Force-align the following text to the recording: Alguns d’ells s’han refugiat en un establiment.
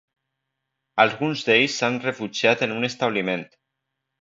Alguns 1.03 1.45
d’ells 1.49 1.75
s’han 1.81 1.99
refugiat 2.09 2.67
en 2.69 2.77
un 2.79 2.89
establiment. 2.91 3.49